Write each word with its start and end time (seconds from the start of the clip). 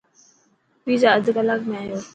پيزا 0.83 1.07
اڍ 1.15 1.25
ڪلاڪ 1.37 1.61
۾ 1.69 1.75
آيو. 1.81 1.97